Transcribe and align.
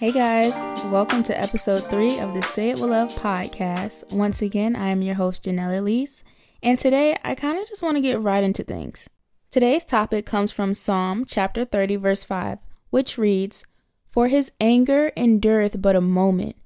Hey 0.00 0.10
guys, 0.10 0.52
welcome 0.86 1.22
to 1.22 1.40
episode 1.40 1.88
three 1.88 2.18
of 2.18 2.34
the 2.34 2.42
Say 2.42 2.70
It 2.70 2.80
With 2.80 2.90
Love 2.90 3.10
podcast. 3.10 4.12
Once 4.12 4.42
again, 4.42 4.74
I 4.74 4.88
am 4.88 5.02
your 5.02 5.14
host, 5.14 5.44
Janelle 5.44 5.78
Elise, 5.78 6.24
and 6.64 6.76
today 6.76 7.16
I 7.22 7.36
kind 7.36 7.60
of 7.60 7.68
just 7.68 7.80
want 7.80 7.96
to 7.96 8.00
get 8.00 8.20
right 8.20 8.42
into 8.42 8.64
things. 8.64 9.08
Today's 9.52 9.84
topic 9.84 10.26
comes 10.26 10.50
from 10.50 10.74
Psalm 10.74 11.24
chapter 11.24 11.64
30, 11.64 11.94
verse 11.94 12.24
5, 12.24 12.58
which 12.90 13.16
reads, 13.16 13.66
For 14.08 14.26
his 14.26 14.50
anger 14.60 15.12
endureth 15.16 15.80
but 15.80 15.94
a 15.94 16.00
moment, 16.00 16.56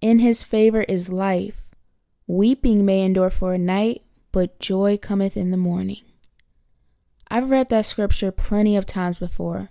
in 0.00 0.20
his 0.20 0.44
favor 0.44 0.82
is 0.82 1.08
life. 1.08 1.74
Weeping 2.28 2.86
may 2.86 3.02
endure 3.02 3.30
for 3.30 3.54
a 3.54 3.58
night, 3.58 4.02
but 4.30 4.60
joy 4.60 4.96
cometh 4.96 5.36
in 5.36 5.50
the 5.50 5.56
morning. 5.56 6.04
I've 7.28 7.50
read 7.50 7.70
that 7.70 7.86
scripture 7.86 8.30
plenty 8.30 8.76
of 8.76 8.86
times 8.86 9.18
before 9.18 9.70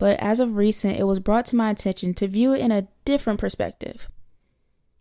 but 0.00 0.18
as 0.18 0.40
of 0.40 0.56
recent, 0.56 0.98
it 0.98 1.04
was 1.04 1.20
brought 1.20 1.44
to 1.44 1.56
my 1.56 1.70
attention 1.70 2.14
to 2.14 2.26
view 2.26 2.54
it 2.54 2.60
in 2.60 2.72
a 2.72 2.88
different 3.04 3.38
perspective. 3.38 4.08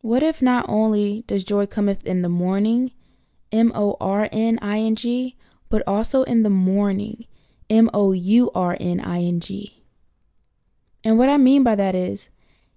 What 0.01 0.21
if 0.21 0.41
not 0.41 0.65
only 0.67 1.23
does 1.25 1.45
joy 1.45 1.65
cometh 1.67 2.05
in 2.05 2.21
the 2.21 2.29
morning, 2.29 2.91
M 3.49 3.71
O 3.73 3.95
R 4.01 4.27
N 4.31 4.59
I 4.61 4.79
N 4.79 4.95
G, 4.95 5.37
but 5.69 5.81
also 5.87 6.23
in 6.23 6.43
the 6.43 6.49
mourning, 6.49 7.25
M 7.69 7.89
O 7.93 8.11
U 8.11 8.51
R 8.53 8.75
N 8.77 8.99
I 8.99 9.21
N 9.21 9.39
G? 9.39 9.83
And 11.05 11.17
what 11.17 11.29
I 11.29 11.37
mean 11.37 11.63
by 11.63 11.75
that 11.75 11.95
is, 11.95 12.29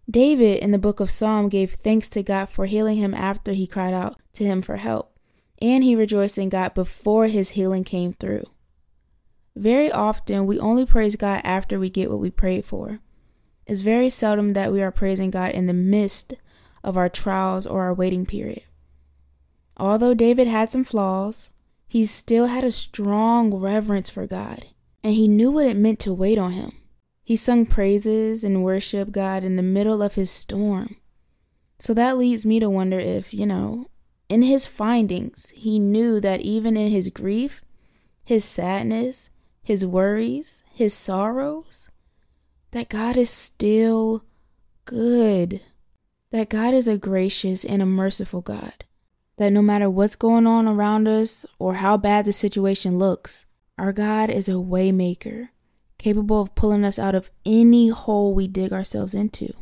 David 0.09 0.59
in 0.59 0.71
the 0.71 0.79
book 0.79 1.01
of 1.01 1.11
Psalm 1.11 1.49
gave 1.49 1.73
thanks 1.73 2.09
to 2.11 2.23
God 2.23 2.47
for 2.47 2.67
healing 2.67 2.99
him 2.99 3.15
after 3.15 3.53
he 3.53 3.67
cried 3.67 3.95
out 3.95 4.21
to 4.35 4.45
him 4.45 4.63
for 4.63 4.77
help, 4.77 5.19
and 5.61 5.83
he 5.83 5.97
rejoiced 5.97 6.39
in 6.39 6.51
God 6.51 6.73
before 6.73 7.27
his 7.27 7.51
healing 7.51 7.83
came 7.83 8.13
through. 8.13 8.45
Very 9.55 9.93
often, 9.93 10.47
we 10.47 10.59
only 10.59 10.87
praise 10.87 11.17
God 11.17 11.41
after 11.45 11.79
we 11.79 11.91
get 11.91 12.11
what 12.11 12.21
we 12.21 12.31
prayed 12.31 12.65
for. 12.65 13.01
It's 13.67 13.81
very 13.81 14.09
seldom 14.09 14.55
that 14.55 14.73
we 14.73 14.83
are 14.83 14.91
praising 14.91 15.31
God 15.31 15.53
in 15.53 15.67
the 15.67 15.73
midst 15.73 16.35
of 16.83 16.97
our 16.97 17.09
trials 17.09 17.67
or 17.67 17.83
our 17.83 17.95
waiting 17.95 18.27
period. 18.27 18.63
Although 19.77 20.15
David 20.15 20.47
had 20.47 20.71
some 20.71 20.85
flaws, 20.85 21.51
he 21.87 22.05
still 22.05 22.47
had 22.47 22.65
a 22.65 22.73
strong 22.73 23.55
reverence 23.55 24.09
for 24.09 24.27
God, 24.27 24.67
and 25.05 25.15
he 25.15 25.29
knew 25.29 25.51
what 25.51 25.67
it 25.67 25.77
meant 25.77 25.99
to 26.01 26.15
wait 26.15 26.39
on 26.39 26.53
him. 26.53 26.73
He 27.23 27.37
sung 27.37 27.67
praises 27.67 28.43
and 28.43 28.65
worshiped 28.65 29.13
God 29.13 29.45
in 29.45 29.57
the 29.57 29.63
middle 29.63 30.03
of 30.03 30.15
his 30.15 30.31
storm. 30.31 30.97
So 31.79 31.95
that 31.95 32.17
leads 32.17 32.47
me 32.47 32.61
to 32.61 32.71
wonder 32.71 32.99
if, 32.99 33.35
you 33.35 33.47
know, 33.47 33.87
in 34.29 34.43
his 34.43 34.67
findings, 34.67 35.51
he 35.51 35.79
knew 35.79 36.21
that 36.21 36.41
even 36.41 36.77
in 36.77 36.91
his 36.91 37.11
grief, 37.11 37.63
his 38.25 38.45
sadness, 38.45 39.31
his 39.63 39.87
worries, 39.87 40.65
his 40.73 40.93
sorrows, 40.93 41.91
that 42.73 42.89
God 42.89 43.17
is 43.17 43.31
still 43.31 44.25
good. 44.85 45.61
That 46.31 46.49
God 46.49 46.75
is 46.75 46.89
a 46.89 46.99
gracious 46.99 47.65
and 47.65 47.83
a 47.83 47.87
merciful 47.87 48.41
God. 48.41 48.85
That 49.37 49.53
no 49.53 49.63
matter 49.63 49.89
what's 49.89 50.17
going 50.17 50.47
on 50.47 50.67
around 50.67 51.07
us 51.07 51.47
or 51.59 51.75
how 51.75 51.97
bad 51.97 52.25
the 52.25 52.33
situation 52.33 52.99
looks, 52.99 53.47
our 53.79 53.93
God 53.93 54.31
is 54.31 54.49
a 54.49 54.53
waymaker, 54.53 55.51
capable 55.99 56.41
of 56.41 56.55
pulling 56.55 56.85
us 56.85 56.99
out 56.99 57.15
of 57.15 57.31
any 57.45 57.89
hole 57.89 58.35
we 58.35 58.49
dig 58.49 58.73
ourselves 58.73 59.15
into. 59.15 59.53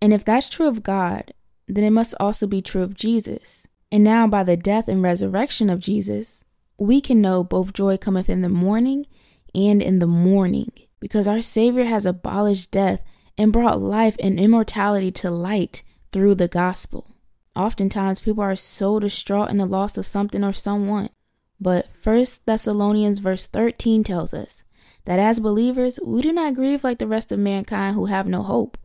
And 0.00 0.12
if 0.12 0.24
that's 0.24 0.48
true 0.48 0.66
of 0.66 0.82
God, 0.82 1.32
then 1.66 1.84
it 1.84 1.90
must 1.90 2.14
also 2.18 2.46
be 2.46 2.62
true 2.62 2.82
of 2.82 2.94
Jesus. 2.94 3.66
And 3.92 4.04
now, 4.04 4.26
by 4.26 4.44
the 4.44 4.56
death 4.56 4.88
and 4.88 5.02
resurrection 5.02 5.68
of 5.70 5.80
Jesus, 5.80 6.44
we 6.78 7.00
can 7.00 7.20
know 7.20 7.44
both 7.44 7.72
joy 7.72 7.96
cometh 7.96 8.28
in 8.28 8.42
the 8.42 8.48
morning 8.48 9.06
and 9.54 9.82
in 9.82 9.98
the 9.98 10.06
mourning, 10.06 10.72
because 11.00 11.28
our 11.28 11.42
Savior 11.42 11.84
has 11.84 12.06
abolished 12.06 12.70
death 12.70 13.02
and 13.36 13.52
brought 13.52 13.80
life 13.80 14.16
and 14.20 14.38
immortality 14.38 15.10
to 15.10 15.30
light 15.30 15.82
through 16.12 16.34
the 16.34 16.48
gospel. 16.48 17.16
Oftentimes, 17.56 18.20
people 18.20 18.42
are 18.42 18.56
so 18.56 19.00
distraught 19.00 19.50
in 19.50 19.56
the 19.56 19.66
loss 19.66 19.98
of 19.98 20.06
something 20.06 20.44
or 20.44 20.52
someone. 20.52 21.10
But 21.60 21.88
1 22.02 22.24
Thessalonians 22.46 23.18
verse 23.18 23.46
13 23.46 24.04
tells 24.04 24.32
us 24.32 24.64
that 25.04 25.18
as 25.18 25.40
believers, 25.40 25.98
we 26.04 26.22
do 26.22 26.32
not 26.32 26.54
grieve 26.54 26.84
like 26.84 26.98
the 26.98 27.06
rest 27.06 27.32
of 27.32 27.38
mankind 27.38 27.94
who 27.94 28.06
have 28.06 28.26
no 28.26 28.42
hope. 28.42 28.78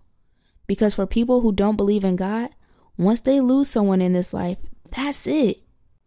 Because 0.68 0.96
for 0.96 1.06
people 1.06 1.42
who 1.42 1.52
don't 1.52 1.78
believe 1.78 2.04
in 2.04 2.16
God, 2.16 2.50
once 2.98 3.22
they 3.22 3.40
lose 3.40 3.70
someone 3.70 4.02
in 4.02 4.14
this 4.14 4.34
life, 4.34 4.58
that's 4.90 5.28
it. 5.28 5.60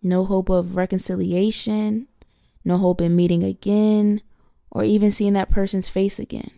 No 0.02 0.24
hope 0.24 0.48
of 0.48 0.76
reconciliation, 0.76 2.08
no 2.64 2.76
hope 2.76 3.00
in 3.00 3.16
meeting 3.16 3.42
again, 3.42 4.20
or 4.70 4.84
even 4.84 5.10
seeing 5.10 5.32
that 5.34 5.50
person's 5.50 5.88
face 5.88 6.18
again. 6.18 6.50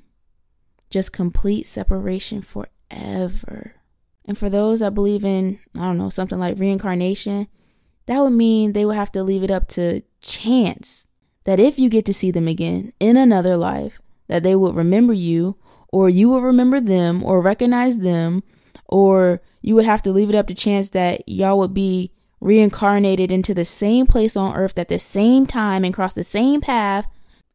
Just 0.90 1.12
complete 1.12 1.66
separation 1.66 2.42
forever. 2.42 3.74
And 4.24 4.36
for 4.36 4.50
those 4.50 4.80
that 4.80 4.94
believe 4.94 5.24
in, 5.24 5.58
I 5.76 5.80
don't 5.80 5.98
know, 5.98 6.10
something 6.10 6.38
like 6.38 6.58
reincarnation, 6.58 7.48
that 8.06 8.20
would 8.20 8.32
mean 8.32 8.72
they 8.72 8.84
would 8.84 8.96
have 8.96 9.12
to 9.12 9.22
leave 9.22 9.42
it 9.42 9.50
up 9.50 9.68
to 9.68 10.02
chance 10.20 11.06
that 11.44 11.60
if 11.60 11.78
you 11.78 11.88
get 11.88 12.04
to 12.06 12.14
see 12.14 12.30
them 12.30 12.48
again 12.48 12.92
in 13.00 13.16
another 13.16 13.56
life, 13.56 14.00
that 14.28 14.42
they 14.42 14.54
would 14.54 14.74
remember 14.74 15.12
you, 15.12 15.56
or 15.88 16.08
you 16.08 16.28
will 16.28 16.40
remember 16.40 16.80
them, 16.80 17.24
or 17.24 17.40
recognize 17.40 17.98
them, 17.98 18.42
or 18.86 19.40
you 19.62 19.74
would 19.74 19.84
have 19.84 20.02
to 20.02 20.12
leave 20.12 20.28
it 20.28 20.34
up 20.34 20.46
to 20.48 20.54
chance 20.54 20.90
that 20.90 21.28
y'all 21.28 21.58
would 21.58 21.74
be 21.74 22.12
reincarnated 22.40 23.30
into 23.30 23.52
the 23.54 23.64
same 23.64 24.06
place 24.06 24.36
on 24.36 24.56
earth 24.56 24.78
at 24.78 24.88
the 24.88 24.98
same 24.98 25.46
time 25.46 25.84
and 25.84 25.94
cross 25.94 26.14
the 26.14 26.24
same 26.24 26.60
path 26.60 27.06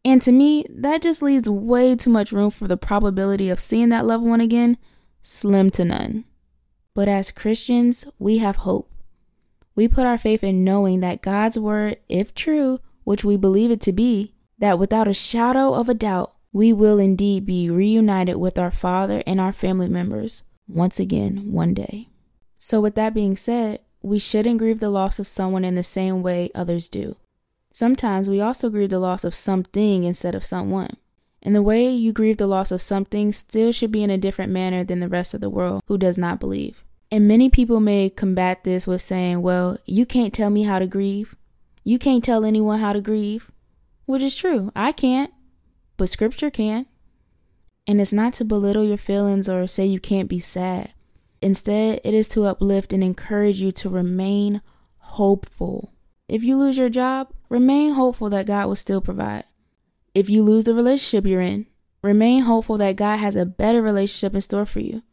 and 0.06 0.22
to 0.22 0.32
me, 0.32 0.66
that 0.70 1.02
just 1.02 1.24
leaves 1.24 1.50
way 1.50 1.96
too 1.96 2.12
much 2.12 2.32
room 2.32 2.52
for 2.52 2.68
the 2.68 2.78
probability 2.78 3.50
of 3.50 3.60
seeing 3.60 3.90
that 3.90 4.06
loved 4.06 4.24
one 4.24 4.40
again 4.40 4.78
slim 5.24 5.72
to 5.72 5.84
none. 5.84 6.26
But 6.94 7.08
as 7.08 7.32
Christians, 7.32 8.08
we 8.20 8.38
have 8.38 8.58
hope. 8.58 8.92
We 9.76 9.88
put 9.88 10.06
our 10.06 10.20
faith 10.20 10.44
in 10.44 10.64
knowing 10.64 11.00
that 11.00 11.24
God's 11.24 11.58
word, 11.58 11.98
if 12.08 12.36
true, 12.36 12.80
which 13.04 13.26
we 13.26 13.36
believe 13.36 13.72
it 13.72 13.82
to 13.82 13.92
be, 13.92 14.36
that 14.60 14.78
without 14.78 15.08
a 15.08 15.14
shadow 15.14 15.74
of 15.74 15.90
a 15.90 15.96
doubt, 15.96 16.34
we 16.54 16.72
will 16.72 17.00
indeed 17.00 17.46
be 17.46 17.70
reunited 17.70 18.38
with 18.38 18.60
our 18.60 18.72
Father 18.72 19.24
and 19.26 19.42
our 19.42 19.52
family 19.52 19.90
members 19.90 20.44
once 20.68 21.00
again 21.00 21.52
one 21.52 21.74
day. 21.74 22.10
So, 22.60 22.80
with 22.80 22.96
that 22.96 23.14
being 23.14 23.36
said, 23.36 23.82
we 24.02 24.20
shouldn't 24.20 24.60
grieve 24.60 24.80
the 24.80 24.90
loss 24.90 25.18
of 25.18 25.28
someone 25.28 25.66
in 25.66 25.76
the 25.76 25.84
same 25.84 26.22
way 26.22 26.52
others 26.54 26.88
do. 26.88 27.18
Sometimes 27.76 28.30
we 28.30 28.40
also 28.40 28.70
grieve 28.70 28.88
the 28.88 29.00
loss 29.00 29.26
of 29.26 29.36
something 29.36 30.06
instead 30.06 30.34
of 30.34 30.46
someone. 30.46 30.96
And 31.44 31.54
the 31.54 31.62
way 31.62 31.90
you 31.90 32.14
grieve 32.14 32.38
the 32.38 32.48
loss 32.48 32.72
of 32.72 32.80
something 32.80 33.34
still 33.34 33.74
should 33.74 33.92
be 33.92 34.02
in 34.02 34.10
a 34.10 34.18
different 34.18 34.54
manner 34.54 34.86
than 34.86 35.02
the 35.02 35.10
rest 35.10 35.34
of 35.34 35.42
the 35.42 35.50
world 35.50 35.84
who 35.88 35.98
does 35.98 36.18
not 36.18 36.40
believe. 36.40 36.86
And 37.12 37.28
many 37.28 37.50
people 37.50 37.82
may 37.82 38.10
combat 38.10 38.64
this 38.64 38.88
with 38.88 39.02
saying, 39.02 39.42
well, 39.42 39.78
you 39.86 40.06
can't 40.06 40.34
tell 40.34 40.50
me 40.50 40.64
how 40.64 40.80
to 40.80 40.88
grieve. 40.88 41.36
You 41.84 42.00
can't 42.00 42.24
tell 42.24 42.46
anyone 42.46 42.80
how 42.80 42.94
to 42.94 43.02
grieve. 43.02 43.52
Which 44.06 44.24
is 44.24 44.38
true. 44.38 44.72
I 44.74 44.94
can't. 44.94 45.34
But 45.98 46.08
scripture 46.08 46.50
can. 46.50 46.86
And 47.86 48.00
it's 48.00 48.14
not 48.14 48.32
to 48.36 48.46
belittle 48.46 48.86
your 48.86 48.96
feelings 48.96 49.50
or 49.50 49.68
say 49.68 49.86
you 49.86 50.00
can't 50.00 50.30
be 50.30 50.40
sad. 50.40 50.94
Instead, 51.42 52.00
it 52.06 52.14
is 52.14 52.30
to 52.30 52.46
uplift 52.46 52.94
and 52.94 53.04
encourage 53.04 53.60
you 53.60 53.74
to 53.74 53.90
remain 53.90 54.62
hopeful. 55.00 55.92
If 56.28 56.44
you 56.44 56.58
lose 56.58 56.78
your 56.78 56.90
job, 56.90 57.32
remain 57.50 57.94
hopeful 57.94 58.30
that 58.30 58.48
God 58.48 58.68
will 58.68 58.76
still 58.76 59.02
provide. 59.02 59.44
If 60.14 60.30
you 60.30 60.44
lose 60.44 60.64
the 60.64 60.74
relationship 60.74 61.26
you're 61.26 61.42
in, 61.42 61.68
remain 62.02 62.44
hopeful 62.44 62.78
that 62.80 62.96
God 62.96 63.18
has 63.18 63.36
a 63.36 63.46
better 63.46 63.82
relationship 63.82 64.34
in 64.34 64.42
store 64.42 64.66
for 64.66 64.80
you, 64.80 65.04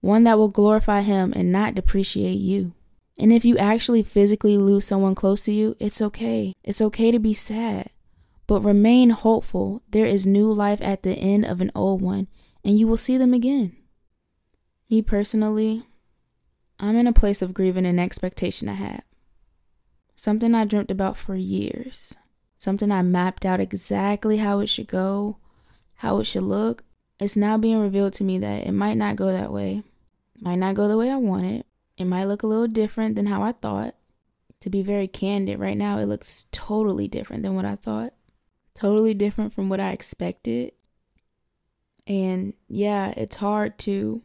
one 0.00 0.24
that 0.24 0.38
will 0.38 0.48
glorify 0.48 1.00
Him 1.00 1.32
and 1.34 1.50
not 1.50 1.74
depreciate 1.74 2.38
you. 2.38 2.74
And 3.18 3.32
if 3.32 3.44
you 3.44 3.56
actually 3.56 4.02
physically 4.02 4.58
lose 4.58 4.84
someone 4.84 5.14
close 5.14 5.44
to 5.44 5.52
you, 5.52 5.76
it's 5.80 6.00
okay. 6.00 6.54
It's 6.62 6.82
okay 6.82 7.10
to 7.10 7.18
be 7.18 7.34
sad. 7.34 7.90
But 8.46 8.60
remain 8.60 9.10
hopeful 9.10 9.82
there 9.90 10.06
is 10.06 10.26
new 10.26 10.52
life 10.52 10.80
at 10.80 11.02
the 11.02 11.14
end 11.14 11.44
of 11.44 11.60
an 11.60 11.72
old 11.74 12.00
one, 12.00 12.28
and 12.64 12.78
you 12.78 12.86
will 12.86 12.96
see 12.96 13.16
them 13.16 13.34
again. 13.34 13.76
Me 14.90 15.02
personally, 15.02 15.84
I'm 16.78 16.96
in 16.96 17.06
a 17.06 17.12
place 17.12 17.42
of 17.42 17.54
grieving 17.54 17.86
and 17.86 18.00
expectation 18.00 18.68
I 18.68 18.74
had. 18.74 19.02
Something 20.18 20.52
I 20.52 20.64
dreamt 20.64 20.90
about 20.90 21.16
for 21.16 21.36
years. 21.36 22.12
Something 22.56 22.90
I 22.90 23.02
mapped 23.02 23.44
out 23.44 23.60
exactly 23.60 24.38
how 24.38 24.58
it 24.58 24.66
should 24.66 24.88
go, 24.88 25.36
how 25.94 26.18
it 26.18 26.24
should 26.24 26.42
look. 26.42 26.82
It's 27.20 27.36
now 27.36 27.56
being 27.56 27.78
revealed 27.78 28.14
to 28.14 28.24
me 28.24 28.36
that 28.38 28.66
it 28.66 28.72
might 28.72 28.96
not 28.96 29.14
go 29.14 29.30
that 29.30 29.52
way. 29.52 29.84
Might 30.40 30.56
not 30.56 30.74
go 30.74 30.88
the 30.88 30.96
way 30.96 31.08
I 31.08 31.14
want 31.14 31.46
it. 31.46 31.66
It 31.96 32.06
might 32.06 32.24
look 32.24 32.42
a 32.42 32.48
little 32.48 32.66
different 32.66 33.14
than 33.14 33.26
how 33.26 33.44
I 33.44 33.52
thought. 33.52 33.94
To 34.58 34.68
be 34.68 34.82
very 34.82 35.06
candid, 35.06 35.60
right 35.60 35.76
now 35.76 35.98
it 35.98 36.06
looks 36.06 36.46
totally 36.50 37.06
different 37.06 37.44
than 37.44 37.54
what 37.54 37.64
I 37.64 37.76
thought. 37.76 38.12
Totally 38.74 39.14
different 39.14 39.52
from 39.52 39.68
what 39.68 39.78
I 39.78 39.92
expected. 39.92 40.72
And 42.08 42.54
yeah, 42.66 43.14
it's 43.16 43.36
hard 43.36 43.78
to 43.78 44.22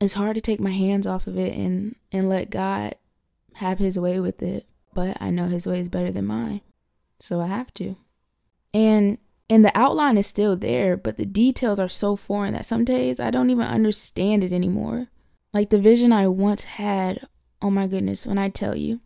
it's 0.00 0.14
hard 0.14 0.36
to 0.36 0.40
take 0.40 0.58
my 0.58 0.72
hands 0.72 1.06
off 1.06 1.26
of 1.26 1.36
it 1.36 1.54
and 1.54 1.96
and 2.10 2.30
let 2.30 2.48
God 2.48 2.94
have 3.56 3.78
his 3.78 3.98
way 3.98 4.18
with 4.18 4.42
it 4.42 4.66
but 4.94 5.16
I 5.20 5.30
know 5.30 5.48
his 5.48 5.66
way 5.66 5.80
is 5.80 5.88
better 5.88 6.10
than 6.10 6.26
mine. 6.26 6.60
So 7.20 7.40
I 7.40 7.46
have 7.46 7.72
to. 7.74 7.96
And 8.72 9.18
And 9.48 9.64
the 9.64 9.76
outline 9.76 10.16
is 10.16 10.26
still 10.26 10.56
there, 10.56 10.96
but 10.96 11.16
the 11.16 11.26
details 11.26 11.78
are 11.78 11.88
so 11.88 12.16
foreign 12.16 12.54
that 12.54 12.66
some 12.66 12.84
days 12.84 13.20
I 13.20 13.30
don't 13.30 13.50
even 13.50 13.66
understand 13.66 14.42
it 14.42 14.52
anymore. 14.52 15.08
Like 15.52 15.70
the 15.70 15.78
vision 15.78 16.12
I 16.12 16.26
once 16.28 16.64
had, 16.64 17.26
oh 17.60 17.70
my 17.70 17.86
goodness, 17.86 18.26
when 18.26 18.38
I 18.38 18.48
tell 18.48 18.76
you, 18.76 19.00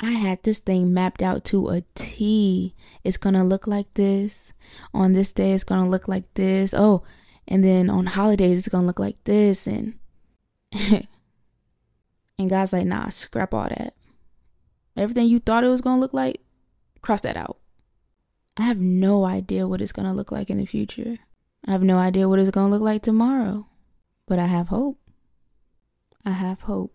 I 0.00 0.10
had 0.10 0.42
this 0.42 0.58
thing 0.58 0.92
mapped 0.92 1.22
out 1.22 1.44
to 1.46 1.68
a 1.68 1.82
T. 1.94 2.74
It's 3.04 3.16
gonna 3.16 3.44
look 3.44 3.66
like 3.66 3.94
this. 3.94 4.52
On 4.92 5.12
this 5.12 5.32
day, 5.32 5.52
it's 5.52 5.64
gonna 5.64 5.88
look 5.88 6.08
like 6.08 6.32
this. 6.34 6.74
Oh, 6.76 7.04
and 7.46 7.62
then 7.62 7.88
on 7.88 8.06
holidays, 8.06 8.58
it's 8.58 8.68
gonna 8.68 8.86
look 8.86 8.98
like 8.98 9.22
this. 9.24 9.66
And 9.66 9.94
and 12.38 12.50
God's 12.50 12.72
like, 12.72 12.86
nah, 12.86 13.08
scrap 13.08 13.54
all 13.54 13.68
that. 13.68 13.94
Everything 14.96 15.28
you 15.28 15.38
thought 15.38 15.64
it 15.64 15.68
was 15.68 15.80
gonna 15.80 16.00
look 16.00 16.14
like, 16.14 16.40
cross 17.02 17.20
that 17.22 17.36
out. 17.36 17.58
I 18.56 18.62
have 18.62 18.80
no 18.80 19.24
idea 19.24 19.66
what 19.66 19.80
it's 19.80 19.92
going 19.92 20.06
to 20.06 20.14
look 20.14 20.30
like 20.30 20.48
in 20.48 20.58
the 20.58 20.64
future. 20.64 21.18
I 21.66 21.72
have 21.72 21.82
no 21.82 21.98
idea 21.98 22.28
what 22.28 22.38
it's 22.38 22.50
going 22.50 22.68
to 22.68 22.72
look 22.72 22.82
like 22.82 23.02
tomorrow. 23.02 23.66
But 24.26 24.38
I 24.38 24.46
have 24.46 24.68
hope. 24.68 24.98
I 26.24 26.30
have 26.30 26.62
hope. 26.62 26.94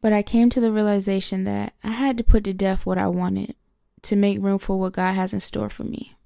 But 0.00 0.12
I 0.12 0.22
came 0.22 0.48
to 0.50 0.60
the 0.60 0.70
realization 0.70 1.44
that 1.44 1.74
I 1.82 1.90
had 1.90 2.16
to 2.18 2.24
put 2.24 2.44
to 2.44 2.52
death 2.52 2.86
what 2.86 2.98
I 2.98 3.08
wanted 3.08 3.56
to 4.02 4.14
make 4.14 4.40
room 4.40 4.58
for 4.58 4.78
what 4.78 4.92
God 4.92 5.14
has 5.14 5.34
in 5.34 5.40
store 5.40 5.68
for 5.68 5.82
me. 5.82 6.16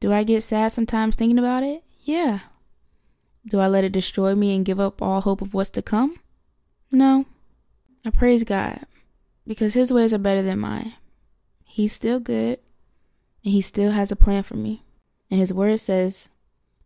Do 0.00 0.12
I 0.12 0.22
get 0.22 0.42
sad 0.42 0.72
sometimes 0.72 1.16
thinking 1.16 1.38
about 1.38 1.62
it? 1.62 1.82
Yeah. 2.02 2.40
Do 3.46 3.60
I 3.60 3.68
let 3.68 3.84
it 3.84 3.92
destroy 3.92 4.34
me 4.34 4.54
and 4.54 4.64
give 4.64 4.78
up 4.78 5.00
all 5.00 5.22
hope 5.22 5.40
of 5.40 5.54
what's 5.54 5.70
to 5.70 5.82
come? 5.82 6.16
No. 6.92 7.24
I 8.04 8.10
praise 8.10 8.44
God 8.44 8.84
because 9.50 9.74
His 9.74 9.92
ways 9.92 10.14
are 10.14 10.18
better 10.18 10.42
than 10.42 10.60
mine. 10.60 10.94
He's 11.64 11.92
still 11.92 12.20
good 12.20 12.60
and 13.44 13.52
He 13.52 13.60
still 13.60 13.90
has 13.90 14.12
a 14.12 14.16
plan 14.16 14.44
for 14.44 14.54
me. 14.54 14.84
And 15.28 15.40
His 15.40 15.52
word 15.52 15.80
says 15.80 16.28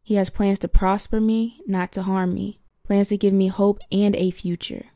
He 0.02 0.14
has 0.14 0.30
plans 0.30 0.60
to 0.60 0.68
prosper 0.68 1.20
me, 1.20 1.60
not 1.66 1.92
to 1.92 2.04
harm 2.04 2.32
me, 2.32 2.60
plans 2.82 3.08
to 3.08 3.18
give 3.18 3.34
me 3.34 3.48
hope 3.48 3.80
and 3.92 4.16
a 4.16 4.30
future. 4.30 4.86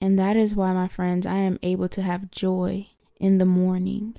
And 0.00 0.16
that 0.20 0.36
is 0.36 0.54
why, 0.54 0.72
my 0.72 0.86
friends, 0.86 1.26
I 1.26 1.38
am 1.38 1.58
able 1.64 1.88
to 1.88 2.02
have 2.02 2.30
joy 2.30 2.86
in 3.18 3.38
the 3.38 3.44
mourning. 3.44 4.14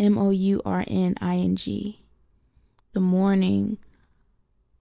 M 0.00 0.16
O 0.16 0.30
U 0.30 0.62
R 0.64 0.84
N 0.88 1.16
I 1.20 1.36
N 1.36 1.54
G. 1.54 2.00
The 2.94 3.00
mourning 3.00 3.76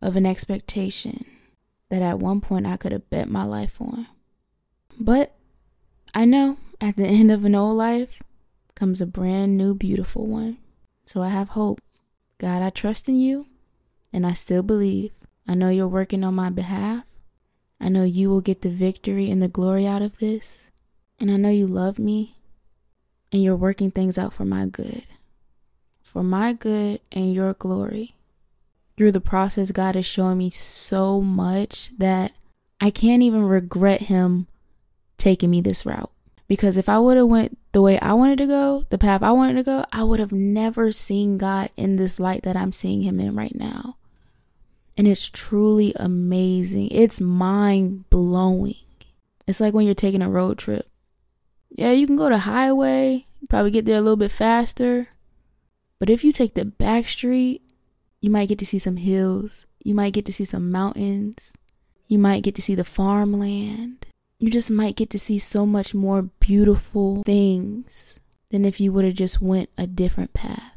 of 0.02 0.16
an 0.16 0.26
expectation 0.26 1.26
that 1.90 2.02
at 2.02 2.18
one 2.18 2.40
point 2.40 2.66
I 2.66 2.78
could 2.78 2.94
have 2.94 3.10
bet 3.10 3.30
my 3.30 3.44
life 3.44 3.82
on. 3.82 4.08
But 4.98 5.36
I 6.14 6.24
know 6.24 6.56
at 6.82 6.98
the 6.98 7.06
end 7.06 7.32
of 7.32 7.46
an 7.46 7.56
old 7.56 7.78
life 7.78 8.22
comes 8.76 9.02
a 9.02 9.06
brand 9.06 9.58
new, 9.58 9.74
beautiful 9.74 10.26
one. 10.26 10.58
So 11.06 11.22
I 11.22 11.30
have 11.30 11.50
hope. 11.50 11.80
God, 12.38 12.62
I 12.62 12.70
trust 12.70 13.08
in 13.08 13.16
you 13.16 13.48
and 14.12 14.26
I 14.26 14.34
still 14.34 14.64
believe. 14.64 15.12
I 15.48 15.56
know 15.56 15.70
you're 15.70 15.88
working 15.88 16.24
on 16.24 16.36
my 16.36 16.50
behalf. 16.50 17.06
I 17.80 17.90
know 17.90 18.04
you 18.04 18.30
will 18.30 18.42
get 18.42 18.62
the 18.62 18.70
victory 18.70 19.30
and 19.30 19.42
the 19.42 19.48
glory 19.48 19.86
out 19.86 20.02
of 20.02 20.18
this. 20.18 20.72
And 21.20 21.32
I 21.32 21.38
know 21.38 21.50
you 21.50 21.68
love 21.68 22.00
me 22.00 22.36
and 23.32 23.44
you're 23.44 23.56
working 23.56 23.92
things 23.92 24.18
out 24.18 24.34
for 24.34 24.46
my 24.46 24.66
good. 24.66 25.04
For 26.02 26.24
my 26.24 26.54
good 26.54 27.00
and 27.12 27.34
your 27.34 27.54
glory. 27.54 28.16
Through 28.98 29.12
the 29.12 29.22
process, 29.22 29.72
God 29.72 29.96
is 29.96 30.06
showing 30.06 30.38
me 30.38 30.50
so 30.50 31.22
much 31.22 31.92
that 31.98 32.32
I 32.80 32.90
can't 32.92 33.22
even 33.22 33.44
regret 33.44 34.02
Him 34.02 34.48
taking 35.18 35.50
me 35.50 35.62
this 35.62 35.86
route. 35.86 36.12
Because 36.48 36.78
if 36.78 36.88
I 36.88 37.00
would 37.00 37.18
have 37.18 37.28
went 37.28 37.58
the 37.72 37.82
way 37.82 38.00
I 38.00 38.14
wanted 38.14 38.38
to 38.38 38.48
go, 38.48 38.86
the 38.90 38.98
path 38.98 39.24
I 39.24 39.32
wanted 39.32 39.56
to 39.56 39.64
go, 39.64 39.86
I 39.92 40.04
would 40.04 40.20
have 40.20 40.32
never 40.32 40.92
seen 40.92 41.38
God 41.38 41.70
in 41.76 41.96
this 41.96 42.20
light 42.20 42.44
that 42.44 42.56
I'm 42.56 42.72
seeing 42.72 43.02
him 43.02 43.20
in 43.20 43.36
right 43.36 43.56
now. 43.56 43.98
And 44.98 45.08
it's 45.08 45.30
truly 45.30 45.94
amazing. 45.96 46.90
It's 46.92 47.20
mind 47.20 48.10
blowing. 48.10 48.76
It's 49.48 49.60
like 49.60 49.74
when 49.74 49.86
you're 49.86 49.96
taking 49.96 50.22
a 50.22 50.30
road 50.30 50.58
trip. 50.58 50.88
Yeah, 51.70 51.92
you 51.92 52.08
can 52.08 52.16
go 52.16 52.30
to 52.30 52.38
highway, 52.38 53.26
probably 53.50 53.72
get 53.72 53.86
there 53.86 53.98
a 53.98 54.02
little 54.02 54.16
bit 54.16 54.32
faster. 54.32 55.10
But 56.00 56.10
if 56.10 56.24
you 56.24 56.32
take 56.32 56.54
the 56.54 56.66
back 56.66 57.08
street, 57.08 57.62
you 58.22 58.30
might 58.30 58.50
get 58.50 58.60
to 58.60 58.66
see 58.66 58.80
some 58.80 58.98
hills. 58.98 59.66
You 59.84 59.96
might 59.96 60.14
get 60.14 60.26
to 60.28 60.34
see 60.34 60.46
some 60.46 60.72
mountains. 60.72 61.56
You 62.08 62.20
might 62.20 62.44
get 62.44 62.56
to 62.56 62.62
see 62.62 62.76
the 62.76 62.84
farmland 62.84 64.06
you 64.46 64.52
just 64.52 64.70
might 64.70 64.96
get 64.96 65.10
to 65.10 65.18
see 65.18 65.40
so 65.40 65.66
much 65.66 65.96
more 65.96 66.22
beautiful 66.40 67.24
things 67.24 68.20
than 68.52 68.64
if 68.64 68.80
you 68.80 68.94
would 68.94 69.04
have 69.04 69.16
just 69.16 69.42
went 69.42 69.72
a 69.76 69.88
different 69.88 70.34
path. 70.34 70.74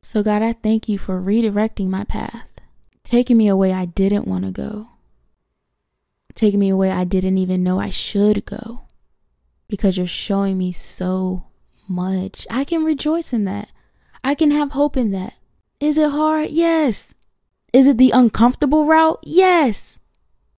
So 0.00 0.22
God, 0.22 0.40
I 0.40 0.54
thank 0.54 0.88
you 0.88 0.96
for 0.96 1.20
redirecting 1.20 1.88
my 1.88 2.04
path, 2.04 2.54
taking 3.04 3.36
me 3.36 3.48
away 3.48 3.70
I 3.70 3.84
didn't 3.84 4.26
want 4.26 4.46
to 4.46 4.50
go, 4.50 4.88
taking 6.34 6.58
me 6.58 6.70
away 6.70 6.90
I 6.90 7.04
didn't 7.04 7.36
even 7.36 7.62
know 7.62 7.78
I 7.78 7.90
should 7.90 8.46
go, 8.46 8.82
because 9.68 9.98
you're 9.98 10.06
showing 10.06 10.56
me 10.56 10.72
so 10.72 11.44
much. 11.86 12.46
I 12.50 12.64
can 12.64 12.82
rejoice 12.82 13.34
in 13.34 13.44
that. 13.44 13.68
I 14.24 14.34
can 14.34 14.50
have 14.52 14.72
hope 14.72 14.96
in 14.96 15.10
that. 15.10 15.34
Is 15.80 15.98
it 15.98 16.12
hard? 16.12 16.48
Yes. 16.48 17.14
Is 17.74 17.86
it 17.86 17.98
the 17.98 18.10
uncomfortable 18.12 18.86
route? 18.86 19.20
Yes 19.22 19.98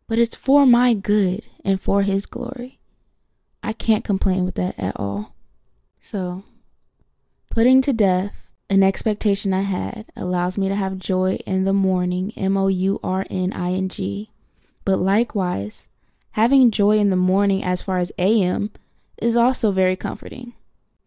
but 0.08 0.20
it's 0.20 0.36
for 0.36 0.66
my 0.66 0.94
good 0.94 1.44
and 1.64 1.80
for 1.80 2.02
His 2.04 2.26
glory. 2.26 2.80
I 3.62 3.74
can't 3.74 4.04
complain 4.04 4.46
with 4.46 4.56
that 4.56 4.78
at 4.78 5.00
all. 5.00 5.36
So, 6.00 6.44
putting 7.50 7.82
to 7.82 7.94
death 7.94 8.52
an 8.70 8.84
expectation 8.84 9.54
I 9.54 9.62
had 9.62 10.06
allows 10.16 10.58
me 10.58 10.68
to 10.68 10.76
have 10.76 10.98
joy 10.98 11.40
in 11.46 11.64
the 11.64 11.74
mourning, 11.74 12.34
M 12.36 12.58
O 12.58 12.68
U 12.68 13.00
R 13.04 13.26
N 13.30 13.54
I 13.54 13.72
N 13.74 13.88
G. 13.88 14.32
But 14.84 14.98
likewise, 14.98 15.88
having 16.32 16.72
joy 16.72 16.98
in 16.98 17.10
the 17.10 17.16
morning 17.16 17.64
as 17.64 17.82
far 17.82 18.00
as 18.00 18.12
AM 18.18 18.72
is 19.22 19.38
also 19.38 19.72
very 19.72 19.96
comforting, 19.96 20.54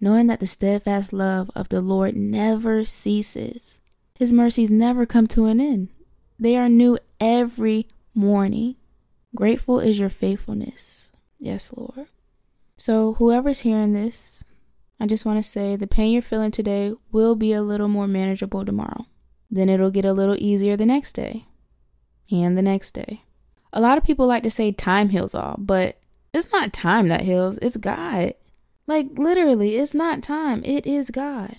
knowing 0.00 0.28
that 0.28 0.40
the 0.40 0.46
steadfast 0.46 1.12
love 1.12 1.50
of 1.54 1.68
the 1.68 1.80
Lord 1.80 2.16
never 2.16 2.84
ceases. 2.84 3.80
His 4.18 4.32
mercies 4.32 4.70
never 4.70 5.04
come 5.04 5.26
to 5.28 5.46
an 5.46 5.60
end. 5.60 5.88
They 6.38 6.56
are 6.56 6.68
new 6.68 6.98
every 7.20 7.88
morning. 8.14 8.76
Grateful 9.36 9.80
is 9.80 10.00
your 10.00 10.08
faithfulness. 10.08 11.12
Yes, 11.38 11.72
Lord. 11.76 12.06
So, 12.78 13.14
whoever's 13.14 13.60
hearing 13.60 13.92
this, 13.92 14.44
I 14.98 15.06
just 15.06 15.26
want 15.26 15.38
to 15.38 15.48
say 15.48 15.76
the 15.76 15.86
pain 15.86 16.12
you're 16.12 16.22
feeling 16.22 16.50
today 16.50 16.94
will 17.12 17.36
be 17.36 17.52
a 17.52 17.62
little 17.62 17.88
more 17.88 18.08
manageable 18.08 18.64
tomorrow. 18.64 19.04
Then 19.50 19.68
it'll 19.68 19.90
get 19.90 20.06
a 20.06 20.14
little 20.14 20.36
easier 20.38 20.74
the 20.74 20.86
next 20.86 21.12
day 21.12 21.44
and 22.30 22.56
the 22.56 22.62
next 22.62 22.92
day. 22.92 23.24
A 23.74 23.80
lot 23.80 23.98
of 23.98 24.04
people 24.04 24.26
like 24.26 24.42
to 24.42 24.50
say 24.50 24.72
time 24.72 25.10
heals 25.10 25.34
all, 25.34 25.56
but 25.58 25.98
it's 26.32 26.50
not 26.50 26.72
time 26.72 27.08
that 27.08 27.22
heals, 27.22 27.58
it's 27.58 27.76
God. 27.76 28.32
Like, 28.86 29.18
literally, 29.18 29.76
it's 29.76 29.94
not 29.94 30.22
time, 30.22 30.62
it 30.64 30.86
is 30.86 31.10
God. 31.10 31.56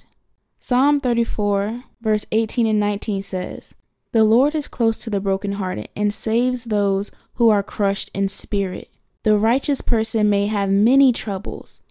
Psalm 0.58 1.00
34, 1.00 1.84
verse 2.02 2.26
18 2.32 2.66
and 2.66 2.80
19 2.80 3.22
says, 3.22 3.76
The 4.14 4.24
Lord 4.24 4.56
is 4.56 4.68
close 4.68 5.04
to 5.04 5.12
the 5.12 5.20
brokenhearted 5.20 5.90
and 5.96 6.12
saves 6.12 6.66
those 6.66 7.12
who 7.38 7.50
are 7.50 7.64
crushed 7.64 8.10
in 8.14 8.28
spirit. 8.28 8.90
The 9.22 9.38
righteous 9.38 9.82
person 9.82 10.30
may 10.30 10.48
have 10.48 10.70
many 10.70 11.12
troubles, 11.12 11.82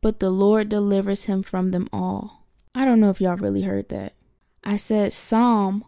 but 0.00 0.18
the 0.18 0.30
Lord 0.30 0.68
delivers 0.68 1.24
him 1.24 1.42
from 1.42 1.70
them 1.70 1.88
all. 1.92 2.46
I 2.74 2.84
don't 2.84 3.00
know 3.00 3.10
if 3.10 3.20
y'all 3.20 3.36
really 3.36 3.62
heard 3.62 3.88
that. 3.90 4.14
I 4.64 4.76
said 4.76 5.12
Psalm 5.12 5.84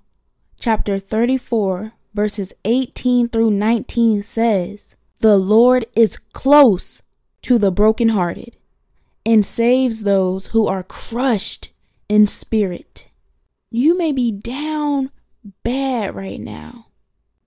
chapter 0.60 0.98
34, 1.00 1.92
verses 2.14 2.54
18 2.64 3.28
through 3.28 3.50
19 3.50 4.22
says, 4.22 4.94
The 5.18 5.36
Lord 5.36 5.86
is 5.96 6.18
close 6.18 7.02
to 7.42 7.58
the 7.58 7.72
brokenhearted 7.72 8.56
and 9.26 9.44
saves 9.44 10.04
those 10.04 10.48
who 10.48 10.68
are 10.68 10.84
crushed 10.84 11.72
in 12.08 12.28
spirit. 12.28 13.08
You 13.72 13.98
may 13.98 14.12
be 14.12 14.30
down 14.30 15.10
bad 15.64 16.14
right 16.14 16.40
now, 16.40 16.86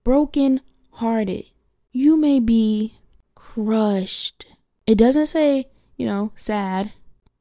broken 0.02 0.60
hearted 0.90 1.46
you 1.94 2.16
may 2.16 2.40
be 2.40 2.98
crushed. 3.36 4.46
It 4.84 4.98
doesn't 4.98 5.26
say, 5.26 5.68
you 5.96 6.04
know, 6.04 6.32
sad, 6.34 6.92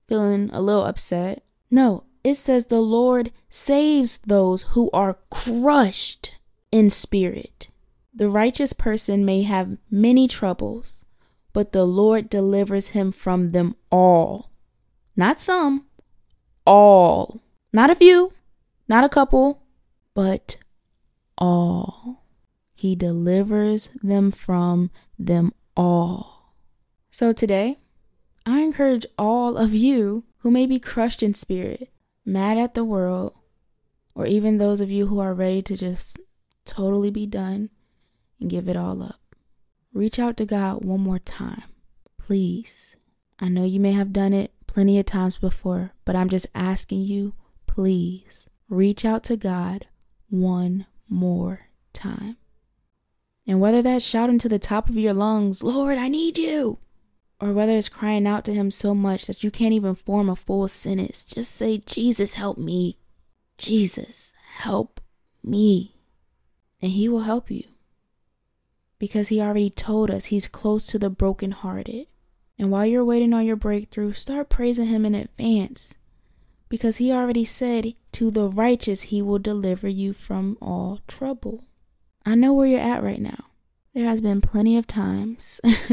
feeling 0.08 0.52
a 0.54 0.62
little 0.62 0.86
upset. 0.86 1.44
No, 1.72 2.04
it 2.24 2.36
says 2.36 2.68
the 2.68 2.80
Lord 2.80 3.32
saves 3.50 4.18
those 4.18 4.62
who 4.62 4.92
are 4.92 5.18
crushed 5.32 6.36
in 6.72 6.92
spirit. 6.92 7.70
The 8.14 8.30
righteous 8.30 8.74
person 8.74 9.26
may 9.26 9.42
have 9.42 9.78
many 9.90 10.28
troubles, 10.28 11.04
but 11.52 11.72
the 11.72 11.86
Lord 11.86 12.30
delivers 12.30 12.90
him 12.90 13.12
from 13.12 13.54
them 13.54 13.76
all. 13.92 14.52
Not 15.16 15.40
some, 15.40 15.88
all. 16.66 17.42
Not 17.74 17.90
a 17.90 17.96
few, 17.96 18.32
not 18.88 19.04
a 19.04 19.10
couple, 19.10 19.64
but 20.14 20.58
all. 21.40 22.23
He 22.84 22.98
delivers 22.98 23.92
them 24.04 24.30
from 24.30 24.92
them 25.18 25.54
all. 25.78 26.54
So 27.12 27.32
today, 27.32 27.80
I 28.46 28.60
encourage 28.60 29.06
all 29.18 29.56
of 29.56 29.74
you 29.74 30.26
who 30.40 30.52
may 30.52 30.66
be 30.66 30.82
crushed 30.82 31.24
in 31.24 31.34
spirit, 31.34 31.90
mad 32.26 32.58
at 32.58 32.74
the 32.74 32.84
world, 32.84 33.36
or 34.14 34.26
even 34.26 34.58
those 34.58 34.82
of 34.82 34.92
you 34.92 35.08
who 35.08 35.20
are 35.20 35.34
ready 35.34 35.62
to 35.62 35.78
just 35.78 36.20
totally 36.66 37.10
be 37.10 37.26
done 37.26 37.70
and 38.42 38.50
give 38.50 38.68
it 38.68 38.76
all 38.76 39.02
up, 39.02 39.34
reach 39.94 40.20
out 40.20 40.36
to 40.36 40.46
God 40.46 40.84
one 40.84 41.00
more 41.00 41.20
time. 41.20 41.64
Please. 42.18 42.98
I 43.40 43.48
know 43.48 43.64
you 43.64 43.80
may 43.80 43.94
have 43.94 44.12
done 44.12 44.34
it 44.34 44.52
plenty 44.68 45.00
of 45.00 45.06
times 45.06 45.38
before, 45.38 45.94
but 46.04 46.18
I'm 46.18 46.28
just 46.28 46.48
asking 46.54 47.04
you, 47.04 47.34
please 47.66 48.50
reach 48.68 49.06
out 49.06 49.24
to 49.24 49.38
God 49.38 49.88
one 50.28 50.86
more 51.08 51.70
time. 51.94 52.36
And 53.46 53.60
whether 53.60 53.82
that's 53.82 54.06
shouting 54.06 54.40
to 54.40 54.50
the 54.50 54.60
top 54.60 54.90
of 54.90 54.96
your 54.96 55.14
lungs, 55.14 55.64
Lord, 55.64 55.98
I 55.98 56.08
need 56.08 56.38
you, 56.38 56.80
or 57.42 57.52
whether 57.52 57.74
it's 57.78 57.90
crying 57.90 58.26
out 58.26 58.46
to 58.46 58.54
Him 58.54 58.72
so 58.72 58.96
much 58.96 59.28
that 59.28 59.44
you 59.44 59.52
can't 59.52 59.74
even 59.74 59.96
form 59.96 60.30
a 60.30 60.36
full 60.36 60.68
sentence, 60.68 61.26
just 61.26 61.52
say, 61.52 61.80
Jesus, 61.80 62.36
help 62.36 62.58
me. 62.58 62.98
Jesus, 63.58 64.34
help 64.60 65.02
me. 65.44 65.96
And 66.82 66.92
He 66.92 67.10
will 67.10 67.22
help 67.22 67.52
you. 67.52 67.64
Because 68.98 69.28
He 69.28 69.42
already 69.42 69.70
told 69.70 70.10
us 70.10 70.26
He's 70.26 70.48
close 70.48 70.88
to 70.88 71.00
the 71.00 71.10
brokenhearted. 71.10 72.08
And 72.58 72.72
while 72.72 72.86
you're 72.86 73.04
waiting 73.04 73.34
on 73.34 73.46
your 73.46 73.58
breakthrough, 73.58 74.14
start 74.14 74.48
praising 74.48 74.86
Him 74.86 75.06
in 75.06 75.16
advance. 75.16 75.96
Because 76.70 76.98
He 76.98 77.12
already 77.12 77.44
said, 77.44 77.94
To 78.14 78.32
the 78.32 78.48
righteous 78.48 79.04
He 79.04 79.22
will 79.22 79.40
deliver 79.40 79.90
you 79.90 80.14
from 80.14 80.58
all 80.62 81.02
trouble. 81.08 81.66
I 82.26 82.36
know 82.36 82.54
where 82.54 82.68
you're 82.68 82.80
at 82.80 83.04
right 83.04 83.22
now. 83.22 83.46
There 83.94 84.06
has 84.06 84.22
been 84.22 84.42
plenty 84.42 84.78
of 84.78 84.88
times, 84.88 85.62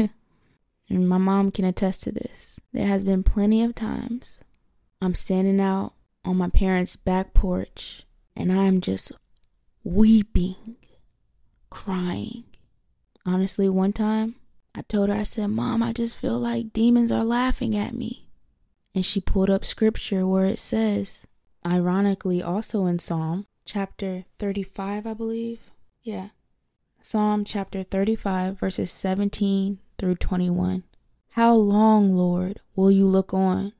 and 0.89 1.09
my 1.09 1.17
mom 1.17 1.51
can 1.51 1.65
attest 1.65 2.03
to 2.03 2.11
this. 2.11 2.59
There 2.73 2.87
has 2.87 3.03
been 3.03 3.23
plenty 3.23 3.63
of 3.63 3.75
times 3.75 4.41
I'm 5.01 5.15
standing 5.15 5.59
out 5.59 5.93
on 6.23 6.37
my 6.37 6.49
parents' 6.49 6.95
back 6.95 7.33
porch 7.33 8.03
and 8.35 8.51
I'm 8.51 8.81
just 8.81 9.11
weeping, 9.83 10.75
crying. 11.69 12.43
Honestly, 13.25 13.67
one 13.67 13.93
time 13.93 14.35
I 14.75 14.83
told 14.83 15.09
her, 15.09 15.15
I 15.15 15.23
said, 15.23 15.47
Mom, 15.47 15.81
I 15.81 15.91
just 15.91 16.15
feel 16.15 16.37
like 16.37 16.73
demons 16.73 17.11
are 17.11 17.23
laughing 17.23 17.75
at 17.75 17.95
me. 17.95 18.29
And 18.93 19.05
she 19.05 19.21
pulled 19.21 19.49
up 19.49 19.65
scripture 19.65 20.27
where 20.27 20.45
it 20.45 20.59
says, 20.59 21.27
ironically, 21.65 22.41
also 22.43 22.85
in 22.85 22.99
Psalm 22.99 23.47
chapter 23.65 24.25
35, 24.37 25.07
I 25.07 25.13
believe, 25.13 25.70
yeah. 26.03 26.29
Psalm 27.01 27.45
chapter 27.45 27.83
35, 27.83 28.59
verses 28.59 28.91
17 28.91 29.79
through 29.97 30.15
21. 30.15 30.83
How 31.31 31.53
long, 31.53 32.13
Lord, 32.13 32.59
will 32.75 32.91
you 32.91 33.07
look 33.07 33.33
on? 33.33 33.73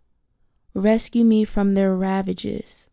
Rescue 0.73 1.25
me 1.25 1.43
from 1.43 1.73
their 1.73 1.95
ravages, 1.95 2.89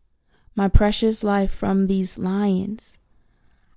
my 0.55 0.67
precious 0.67 1.23
life 1.23 1.51
from 1.53 1.87
these 1.87 2.17
lions. 2.17 2.99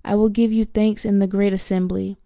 I 0.03 0.15
will 0.15 0.29
give 0.29 0.51
you 0.51 0.65
thanks 0.65 1.05
in 1.05 1.19
the 1.19 1.27
great 1.27 1.53
assembly. 1.53 2.17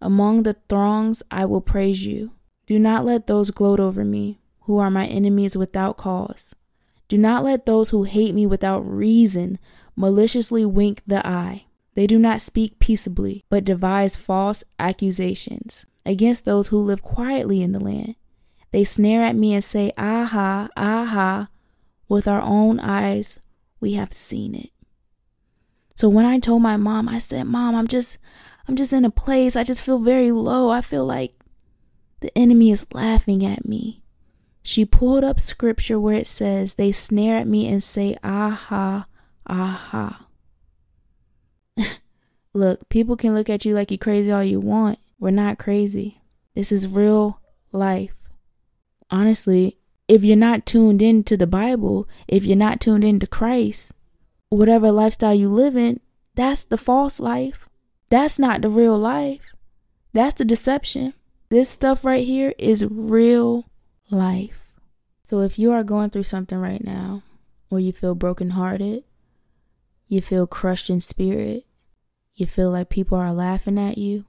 Among 0.00 0.42
the 0.42 0.56
throngs 0.68 1.22
I 1.30 1.44
will 1.44 1.60
praise 1.60 2.06
you. 2.06 2.32
Do 2.66 2.78
not 2.78 3.04
let 3.04 3.26
those 3.26 3.50
gloat 3.50 3.80
over 3.80 4.04
me, 4.04 4.40
who 4.62 4.78
are 4.78 4.90
my 4.90 5.06
enemies 5.06 5.56
without 5.56 5.96
cause. 5.96 6.54
Do 7.08 7.18
not 7.18 7.44
let 7.44 7.66
those 7.66 7.90
who 7.90 8.04
hate 8.04 8.34
me 8.34 8.46
without 8.46 8.80
reason 8.80 9.58
maliciously 9.94 10.64
wink 10.64 11.02
the 11.06 11.24
eye. 11.26 11.66
They 11.96 12.06
do 12.06 12.18
not 12.18 12.42
speak 12.42 12.78
peaceably, 12.78 13.42
but 13.48 13.64
devise 13.64 14.16
false 14.16 14.62
accusations 14.78 15.86
against 16.04 16.44
those 16.44 16.68
who 16.68 16.78
live 16.78 17.02
quietly 17.02 17.62
in 17.62 17.72
the 17.72 17.80
land. 17.80 18.16
They 18.70 18.84
snare 18.84 19.22
at 19.22 19.34
me 19.34 19.54
and 19.54 19.64
say, 19.64 19.92
Aha, 19.96 20.68
aha, 20.76 21.48
with 22.06 22.28
our 22.28 22.42
own 22.42 22.78
eyes 22.80 23.40
we 23.80 23.94
have 23.94 24.12
seen 24.12 24.54
it. 24.54 24.70
So 25.94 26.10
when 26.10 26.26
I 26.26 26.38
told 26.38 26.60
my 26.60 26.76
mom, 26.76 27.08
I 27.08 27.18
said, 27.18 27.44
Mom, 27.44 27.74
I'm 27.74 27.88
just 27.88 28.18
I'm 28.68 28.76
just 28.76 28.92
in 28.92 29.06
a 29.06 29.10
place, 29.10 29.56
I 29.56 29.64
just 29.64 29.80
feel 29.80 29.98
very 29.98 30.30
low. 30.30 30.68
I 30.68 30.82
feel 30.82 31.06
like 31.06 31.32
the 32.20 32.36
enemy 32.36 32.70
is 32.70 32.86
laughing 32.92 33.42
at 33.42 33.66
me. 33.66 34.02
She 34.62 34.84
pulled 34.84 35.24
up 35.24 35.40
scripture 35.40 35.98
where 35.98 36.16
it 36.16 36.26
says, 36.26 36.74
They 36.74 36.92
snare 36.92 37.38
at 37.38 37.48
me 37.48 37.66
and 37.66 37.82
say, 37.82 38.18
Aha, 38.22 39.06
aha. 39.46 40.25
Look, 42.56 42.88
people 42.88 43.16
can 43.16 43.34
look 43.34 43.50
at 43.50 43.66
you 43.66 43.74
like 43.74 43.90
you're 43.90 43.98
crazy 43.98 44.32
all 44.32 44.42
you 44.42 44.60
want. 44.60 44.98
We're 45.18 45.30
not 45.30 45.58
crazy. 45.58 46.22
This 46.54 46.72
is 46.72 46.88
real 46.88 47.38
life. 47.70 48.14
Honestly, 49.10 49.76
if 50.08 50.24
you're 50.24 50.38
not 50.38 50.64
tuned 50.64 51.02
into 51.02 51.36
the 51.36 51.46
Bible, 51.46 52.08
if 52.26 52.46
you're 52.46 52.56
not 52.56 52.80
tuned 52.80 53.04
into 53.04 53.26
Christ, 53.26 53.92
whatever 54.48 54.90
lifestyle 54.90 55.34
you 55.34 55.50
live 55.50 55.76
in, 55.76 56.00
that's 56.34 56.64
the 56.64 56.78
false 56.78 57.20
life. 57.20 57.68
That's 58.08 58.38
not 58.38 58.62
the 58.62 58.70
real 58.70 58.98
life. 58.98 59.52
That's 60.14 60.36
the 60.36 60.46
deception. 60.46 61.12
This 61.50 61.68
stuff 61.68 62.06
right 62.06 62.24
here 62.26 62.54
is 62.56 62.86
real 62.90 63.68
life. 64.08 64.70
So 65.22 65.40
if 65.40 65.58
you 65.58 65.72
are 65.72 65.84
going 65.84 66.08
through 66.08 66.22
something 66.22 66.56
right 66.56 66.82
now, 66.82 67.22
or 67.68 67.80
you 67.80 67.92
feel 67.92 68.14
brokenhearted, 68.14 69.04
you 70.08 70.22
feel 70.22 70.46
crushed 70.46 70.88
in 70.88 71.02
spirit, 71.02 71.66
you 72.36 72.46
feel 72.46 72.70
like 72.70 72.88
people 72.90 73.18
are 73.18 73.32
laughing 73.32 73.78
at 73.78 73.98
you, 73.98 74.26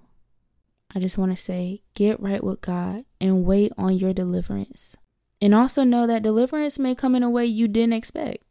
I 0.96 1.00
just 1.00 1.18
want 1.18 1.32
to 1.32 1.38
say 1.38 1.84
get 1.94 2.20
right 2.20 2.44
with 2.44 2.62
God 2.62 3.04
and 3.20 3.46
wait 3.46 3.74
on 3.78 3.98
your 3.98 4.14
deliverance. 4.14 4.96
And 5.42 5.54
also 5.54 5.84
know 5.84 6.08
that 6.08 6.24
deliverance 6.24 6.80
may 6.80 6.96
come 6.96 7.14
in 7.14 7.22
a 7.22 7.30
way 7.30 7.46
you 7.46 7.68
didn't 7.68 7.94
expect 7.94 8.44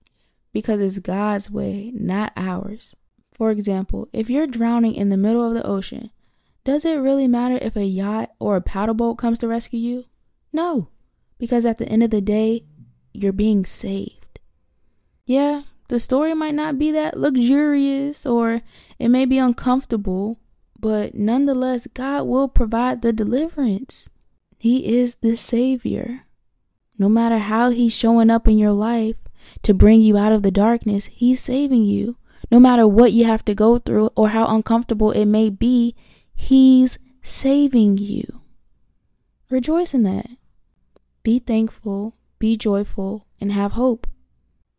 because 0.52 0.80
it's 0.80 0.98
God's 1.00 1.50
way, 1.50 1.90
not 1.94 2.32
ours. 2.36 2.94
For 3.32 3.50
example, 3.50 4.08
if 4.12 4.30
you're 4.30 4.46
drowning 4.46 4.94
in 4.94 5.08
the 5.08 5.16
middle 5.16 5.46
of 5.46 5.54
the 5.54 5.66
ocean, 5.66 6.10
does 6.64 6.84
it 6.84 6.94
really 6.96 7.26
matter 7.26 7.58
if 7.60 7.76
a 7.76 7.84
yacht 7.84 8.30
or 8.38 8.56
a 8.56 8.62
paddle 8.62 8.94
boat 8.94 9.16
comes 9.16 9.38
to 9.40 9.48
rescue 9.48 9.78
you? 9.78 10.04
No, 10.52 10.88
because 11.38 11.66
at 11.66 11.78
the 11.78 11.88
end 11.88 12.02
of 12.02 12.10
the 12.10 12.20
day, 12.20 12.64
you're 13.12 13.32
being 13.32 13.64
saved. 13.64 14.40
Yeah, 15.26 15.62
the 15.88 16.00
story 16.00 16.35
might 16.35 16.55
not 16.55 16.78
be 16.78 16.90
that 16.93 17.19
luxurious 17.19 18.26
or 18.26 18.62
it 18.99 19.09
may 19.09 19.25
be 19.25 19.38
uncomfortable, 19.38 20.38
but 20.78 21.14
nonetheless, 21.14 21.87
God 21.87 22.25
will 22.25 22.49
provide 22.49 23.02
the 23.02 23.12
deliverance. 23.12 24.09
He 24.59 24.99
is 24.99 25.16
the 25.16 25.37
Savior. 25.37 26.23
No 26.99 27.09
matter 27.09 27.38
how 27.38 27.71
He's 27.71 27.95
showing 27.95 28.31
up 28.31 28.49
in 28.49 28.59
your 28.59 28.73
life 28.73 29.28
to 29.62 29.75
bring 29.75 30.00
you 30.00 30.16
out 30.16 30.33
of 30.33 30.43
the 30.43 30.50
darkness, 30.50 31.07
He's 31.07 31.40
saving 31.40 31.85
you. 31.85 32.16
No 32.50 32.61
matter 32.61 32.87
what 32.87 33.12
you 33.12 33.25
have 33.25 33.45
to 33.47 33.55
go 33.55 33.78
through 33.78 34.11
or 34.16 34.31
how 34.31 34.47
uncomfortable 34.47 35.12
it 35.12 35.26
may 35.26 35.50
be, 35.50 35.95
He's 36.35 36.99
saving 37.23 37.99
you. 37.99 38.40
Rejoice 39.50 39.95
in 39.95 40.02
that. 40.05 40.26
Be 41.23 41.38
thankful, 41.38 42.16
be 42.38 42.57
joyful, 42.57 43.26
and 43.40 43.52
have 43.52 43.73
hope. 43.73 44.07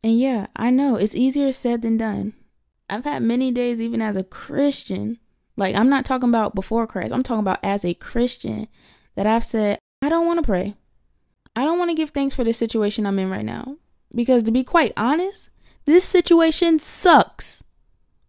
And 0.07 0.17
yeah, 0.17 0.47
I 0.55 0.69
know 0.69 0.95
it's 0.95 1.15
easier 1.15 1.51
said 1.51 1.81
than 1.81 1.97
done. 1.97 2.31
I've 2.89 3.03
had 3.03 3.23
many 3.23 3.51
days, 3.51 3.81
even 3.81 4.01
as 4.01 4.15
a 4.15 4.23
Christian, 4.23 5.19
like 5.57 5.75
I'm 5.75 5.89
not 5.89 6.05
talking 6.05 6.29
about 6.29 6.55
before 6.55 6.87
Christ, 6.87 7.13
I'm 7.13 7.23
talking 7.23 7.41
about 7.41 7.59
as 7.61 7.83
a 7.83 7.93
Christian, 7.93 8.69
that 9.15 9.27
I've 9.27 9.43
said, 9.43 9.79
I 10.01 10.07
don't 10.07 10.25
want 10.25 10.37
to 10.37 10.47
pray. 10.47 10.75
I 11.57 11.65
don't 11.65 11.77
want 11.77 11.91
to 11.91 11.95
give 11.95 12.11
thanks 12.11 12.33
for 12.33 12.45
the 12.45 12.53
situation 12.53 13.05
I'm 13.05 13.19
in 13.19 13.29
right 13.29 13.43
now. 13.43 13.75
Because 14.15 14.43
to 14.43 14.51
be 14.53 14.63
quite 14.63 14.93
honest, 14.95 15.49
this 15.83 16.05
situation 16.05 16.79
sucks. 16.79 17.65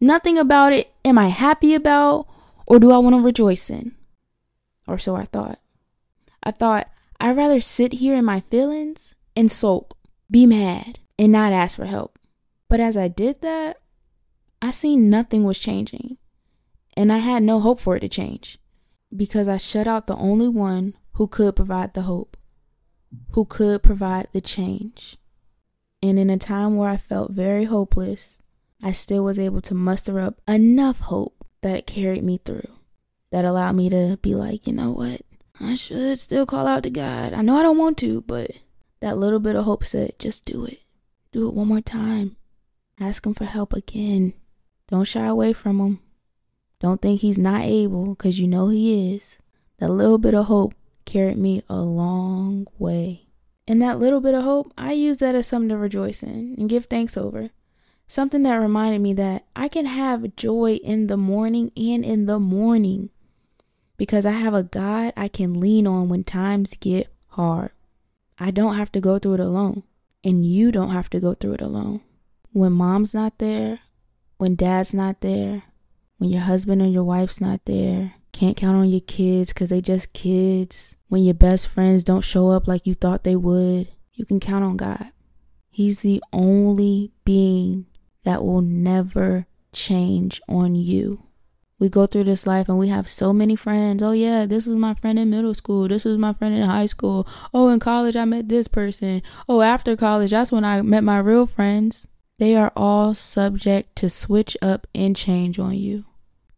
Nothing 0.01 0.37
about 0.37 0.73
it 0.73 0.93
am 1.05 1.17
I 1.17 1.29
happy 1.29 1.75
about 1.75 2.27
or 2.67 2.81
do 2.81 2.91
I 2.91 2.99
want 2.99 3.15
to 3.15 3.23
rejoice 3.23 3.71
in. 3.71 3.95
Or 4.89 4.99
so 4.99 5.15
I 5.15 5.27
thought. 5.27 5.61
I 6.43 6.51
thought 6.51 6.91
I'd 7.21 7.37
rather 7.37 7.61
sit 7.61 7.93
here 7.93 8.17
in 8.17 8.25
my 8.25 8.41
feelings 8.41 9.15
and 9.37 9.49
sulk, 9.49 9.97
be 10.29 10.45
mad, 10.45 10.99
and 11.19 11.33
not 11.33 11.53
ask 11.53 11.77
for 11.77 11.87
help. 11.87 12.19
But 12.69 12.81
as 12.81 12.97
I 12.97 13.09
did 13.09 13.41
that, 13.41 13.81
I 14.61 14.71
seen 14.71 15.11
nothing 15.11 15.45
was 15.45 15.59
changing. 15.59 16.19
And 16.97 17.13
I 17.13 17.19
had 17.19 17.43
no 17.43 17.61
hope 17.61 17.81
for 17.81 17.97
it 17.97 18.01
to 18.01 18.09
change 18.09 18.59
because 19.17 19.49
I 19.49 19.57
shut 19.57 19.87
out 19.87 20.07
the 20.07 20.17
only 20.17 20.49
one 20.49 20.95
who 21.13 21.29
could 21.29 21.57
provide 21.57 21.95
the 21.95 22.03
hope, 22.03 22.37
who 23.33 23.45
could 23.45 23.83
provide 23.83 24.29
the 24.33 24.41
change. 24.41 25.17
And 26.03 26.19
in 26.19 26.31
a 26.31 26.39
time 26.39 26.77
where 26.77 26.91
I 26.91 26.97
felt 26.97 27.33
very 27.33 27.65
hopeless, 27.65 28.41
I 28.83 28.93
still 28.93 29.25
was 29.25 29.39
able 29.39 29.61
to 29.63 29.75
muster 29.75 30.21
up 30.21 30.41
enough 30.47 31.01
hope 31.01 31.47
that 31.63 31.87
carried 31.87 32.23
me 32.23 32.41
through, 32.45 32.69
that 33.31 33.45
allowed 33.45 33.73
me 33.73 33.89
to 33.91 34.19
be 34.23 34.35
like, 34.35 34.67
you 34.67 34.73
know 34.73 34.91
what? 34.91 35.23
I 35.61 35.75
should 35.75 36.19
still 36.19 36.47
call 36.47 36.67
out 36.67 36.85
to 36.85 36.91
God. 36.91 37.33
I 37.33 37.43
know 37.43 37.59
I 37.59 37.63
don't 37.63 37.79
want 37.79 37.99
to, 37.99 38.23
but 38.23 38.51
that 39.01 39.19
little 39.19 39.41
bit 39.41 39.57
of 39.57 39.65
hope 39.65 39.85
said, 39.85 40.19
just 40.19 40.45
do 40.45 40.65
it. 40.65 40.81
Do 41.33 41.49
it 41.49 41.55
one 41.55 41.69
more 41.69 41.81
time. 41.81 42.37
Ask 42.99 43.27
Him 43.27 43.35
for 43.35 43.45
help 43.45 43.73
again. 43.73 44.33
Don't 44.89 45.05
shy 45.05 45.27
away 45.27 45.53
from 45.53 45.79
Him. 45.79 46.01
Don't 46.81 47.03
think 47.03 47.21
He's 47.21 47.39
not 47.39 47.63
able, 47.63 48.15
because 48.15 48.41
you 48.41 48.47
know 48.47 48.69
He 48.69 49.15
is. 49.15 49.39
That 49.79 49.91
little 49.91 50.19
bit 50.19 50.35
of 50.35 50.47
hope 50.47 50.75
carried 51.05 51.39
me 51.39 51.63
a 51.69 51.77
long 51.77 52.67
way. 52.79 53.27
And 53.67 53.83
that 53.83 53.99
little 53.99 54.21
bit 54.21 54.35
of 54.35 54.45
hope, 54.45 54.73
I 54.79 54.93
use 54.93 55.19
that 55.19 55.35
as 55.35 55.47
something 55.47 55.69
to 55.69 55.77
rejoice 55.77 56.23
in 56.23 56.55
and 56.59 56.69
give 56.69 56.87
thanks 56.87 57.17
over. 57.17 57.51
Something 58.07 58.43
that 58.45 58.55
reminded 58.57 59.03
me 59.03 59.13
that 59.15 59.45
I 59.55 59.69
can 59.69 59.85
have 59.85 60.35
joy 60.37 60.77
in 60.83 61.09
the 61.09 61.19
morning 61.19 61.71
and 61.77 62.03
in 62.03 62.25
the 62.25 62.39
mourning 62.39 63.11
because 63.99 64.25
I 64.25 64.31
have 64.31 64.55
a 64.55 64.63
God 64.63 65.13
I 65.17 65.29
can 65.29 65.61
lean 65.61 65.87
on 65.87 66.09
when 66.09 66.25
times 66.25 66.75
get 66.81 67.13
hard. 67.29 67.73
I 68.39 68.51
don't 68.51 68.77
have 68.77 68.91
to 68.93 69.01
go 69.01 69.19
through 69.19 69.35
it 69.35 69.41
alone, 69.41 69.83
and 70.25 70.45
you 70.45 70.73
don't 70.73 70.91
have 70.91 71.11
to 71.11 71.21
go 71.21 71.35
through 71.35 71.55
it 71.55 71.61
alone. 71.61 72.01
When 72.53 72.73
mom's 72.73 73.15
not 73.15 73.39
there, 73.39 73.81
when 74.39 74.55
dad's 74.55 74.95
not 74.95 75.21
there, 75.21 75.63
when 76.19 76.31
your 76.31 76.43
husband 76.43 76.83
or 76.83 76.87
your 76.87 77.05
wife's 77.05 77.41
not 77.41 77.65
there, 77.65 78.15
can't 78.33 78.57
count 78.57 78.77
on 78.77 78.89
your 78.89 79.01
kids 79.01 79.53
because 79.53 79.71
they 79.71 79.81
just 79.81 80.13
kids, 80.13 80.97
when 81.09 81.25
your 81.25 81.35
best 81.35 81.69
friends 81.69 82.05
don't 82.05 82.23
show 82.23 82.51
up 82.51 82.69
like 82.69 82.87
you 82.87 82.95
thought 82.95 83.25
they 83.25 83.37
would, 83.37 83.89
you 84.13 84.25
can 84.25 84.41
count 84.41 84.65
on 84.65 84.77
God. 84.77 85.11
He's 85.71 86.01
the 86.01 86.23
only 86.33 87.13
being 87.25 87.87
that 88.25 88.43
will 88.43 88.61
never 88.61 89.47
change 89.73 90.41
on 90.49 90.75
you. 90.75 91.28
We 91.79 91.89
go 91.89 92.07
through 92.07 92.25
this 92.25 92.47
life 92.47 92.69
and 92.69 92.79
we 92.79 92.89
have 92.89 93.09
so 93.09 93.33
many 93.33 93.55
friends. 93.55 94.03
Oh, 94.03 94.11
yeah, 94.11 94.47
this 94.47 94.67
was 94.67 94.77
my 94.77 94.95
friend 94.95 95.19
in 95.19 95.31
middle 95.31 95.55
school. 95.55 95.87
This 95.87 96.05
was 96.05 96.19
my 96.19 96.33
friend 96.33 96.55
in 96.55 96.63
high 96.63 96.87
school. 96.87 97.27
Oh, 97.55 97.69
in 97.69 97.79
college, 97.79 98.17
I 98.17 98.25
met 98.25 98.49
this 98.49 98.67
person. 98.67 99.23
Oh, 99.49 99.61
after 99.63 99.97
college, 99.97 100.33
that's 100.33 100.51
when 100.51 100.65
I 100.65 100.83
met 100.83 101.05
my 101.05 101.19
real 101.19 101.47
friends. 101.47 102.09
They 102.39 102.57
are 102.57 102.73
all 102.77 103.15
subject 103.15 103.95
to 103.97 104.11
switch 104.11 104.57
up 104.61 104.87
and 104.95 105.15
change 105.15 105.59
on 105.59 105.75
you. 105.75 106.05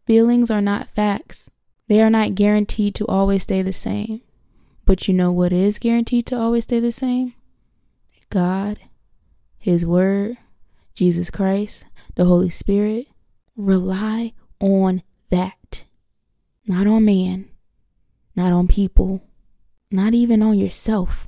Feelings 0.07 0.49
are 0.49 0.61
not 0.61 0.89
facts, 0.89 1.49
they 1.87 2.01
are 2.01 2.09
not 2.09 2.35
guaranteed 2.35 2.95
to 2.95 3.07
always 3.07 3.43
stay 3.43 3.61
the 3.61 3.73
same. 3.73 4.21
But 4.85 5.07
you 5.07 5.13
know 5.13 5.31
what 5.31 5.53
is 5.53 5.79
guaranteed 5.79 6.25
to 6.27 6.37
always 6.37 6.63
stay 6.63 6.79
the 6.79 6.91
same? 6.91 7.33
God, 8.29 8.79
His 9.57 9.85
Word, 9.85 10.37
Jesus 10.95 11.29
Christ, 11.29 11.85
the 12.15 12.25
Holy 12.25 12.49
Spirit. 12.49 13.07
Rely 13.55 14.33
on 14.59 15.03
that. 15.31 15.85
Not 16.67 16.85
on 16.85 17.05
man, 17.05 17.49
not 18.35 18.53
on 18.53 18.67
people, 18.67 19.21
not 19.89 20.13
even 20.13 20.41
on 20.43 20.57
yourself. 20.57 21.27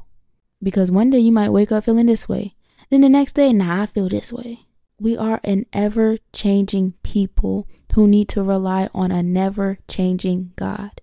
Because 0.62 0.92
one 0.92 1.10
day 1.10 1.20
you 1.20 1.32
might 1.32 1.50
wake 1.50 1.72
up 1.72 1.84
feeling 1.84 2.06
this 2.06 2.30
way. 2.30 2.56
Then 2.90 3.02
the 3.02 3.10
next 3.10 3.34
day, 3.34 3.52
nah, 3.52 3.82
I 3.82 3.86
feel 3.88 4.08
this 4.08 4.32
way. 4.32 4.68
We 5.00 5.18
are 5.18 5.42
an 5.44 5.66
ever 5.74 6.18
changing 6.32 6.94
people 7.04 7.68
who 7.96 8.08
need 8.08 8.30
to 8.30 8.44
rely 8.44 8.90
on 8.94 9.12
a 9.12 9.24
never 9.24 9.80
changing 9.88 10.54
God. 10.56 11.02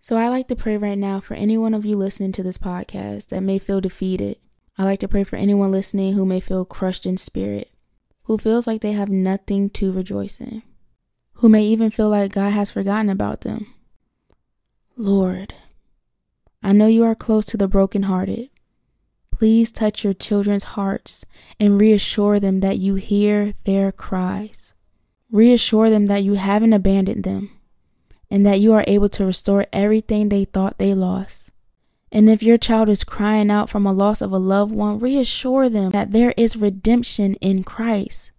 So 0.00 0.16
I 0.16 0.28
like 0.28 0.48
to 0.48 0.56
pray 0.56 0.76
right 0.76 0.96
now 0.96 1.20
for 1.20 1.34
any 1.34 1.58
one 1.58 1.74
of 1.74 1.84
you 1.84 1.96
listening 1.96 2.32
to 2.32 2.42
this 2.42 2.56
podcast 2.56 3.28
that 3.28 3.42
may 3.42 3.58
feel 3.58 3.80
defeated. 3.80 4.38
I 4.78 4.84
like 4.84 5.00
to 5.00 5.08
pray 5.08 5.24
for 5.24 5.36
anyone 5.36 5.70
listening 5.72 6.14
who 6.14 6.24
may 6.24 6.40
feel 6.40 6.64
crushed 6.64 7.04
in 7.04 7.16
spirit, 7.18 7.70
who 8.22 8.38
feels 8.38 8.66
like 8.66 8.80
they 8.80 8.92
have 8.92 9.10
nothing 9.10 9.68
to 9.70 9.92
rejoice 9.92 10.40
in 10.40 10.62
who 11.40 11.48
may 11.48 11.64
even 11.64 11.90
feel 11.90 12.10
like 12.10 12.32
God 12.32 12.50
has 12.50 12.70
forgotten 12.70 13.08
about 13.08 13.40
them. 13.40 13.72
Lord, 14.94 15.54
I 16.62 16.72
know 16.74 16.86
you 16.86 17.02
are 17.04 17.14
close 17.14 17.46
to 17.46 17.56
the 17.56 17.66
brokenhearted. 17.66 18.50
Please 19.30 19.72
touch 19.72 20.04
your 20.04 20.12
children's 20.12 20.64
hearts 20.64 21.24
and 21.58 21.80
reassure 21.80 22.40
them 22.40 22.60
that 22.60 22.76
you 22.76 22.96
hear 22.96 23.54
their 23.64 23.90
cries. 23.90 24.74
Reassure 25.32 25.88
them 25.88 26.06
that 26.06 26.22
you 26.22 26.34
haven't 26.34 26.74
abandoned 26.74 27.24
them 27.24 27.50
and 28.30 28.44
that 28.44 28.60
you 28.60 28.74
are 28.74 28.84
able 28.86 29.08
to 29.08 29.24
restore 29.24 29.66
everything 29.72 30.28
they 30.28 30.44
thought 30.44 30.76
they 30.76 30.92
lost. 30.92 31.50
And 32.12 32.28
if 32.28 32.42
your 32.42 32.58
child 32.58 32.90
is 32.90 33.02
crying 33.02 33.50
out 33.50 33.70
from 33.70 33.86
a 33.86 33.94
loss 33.94 34.20
of 34.20 34.30
a 34.30 34.38
loved 34.38 34.72
one, 34.72 34.98
reassure 34.98 35.70
them 35.70 35.88
that 35.92 36.12
there 36.12 36.34
is 36.36 36.58
redemption 36.58 37.32
in 37.36 37.64
Christ. 37.64 38.30